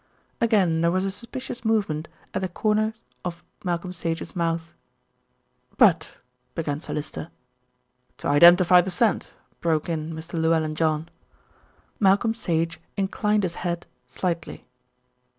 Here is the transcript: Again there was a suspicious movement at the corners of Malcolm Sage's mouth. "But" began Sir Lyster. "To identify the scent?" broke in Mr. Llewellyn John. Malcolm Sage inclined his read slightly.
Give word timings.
Again 0.41 0.81
there 0.81 0.89
was 0.89 1.05
a 1.05 1.11
suspicious 1.11 1.63
movement 1.63 2.07
at 2.33 2.41
the 2.41 2.47
corners 2.49 2.95
of 3.23 3.43
Malcolm 3.63 3.93
Sage's 3.93 4.35
mouth. 4.35 4.73
"But" 5.77 6.17
began 6.55 6.79
Sir 6.79 6.93
Lyster. 6.93 7.29
"To 8.17 8.27
identify 8.27 8.81
the 8.81 8.89
scent?" 8.89 9.35
broke 9.59 9.89
in 9.89 10.13
Mr. 10.13 10.41
Llewellyn 10.41 10.73
John. 10.73 11.07
Malcolm 11.99 12.33
Sage 12.33 12.79
inclined 12.97 13.43
his 13.43 13.57
read 13.63 13.85
slightly. 14.07 14.65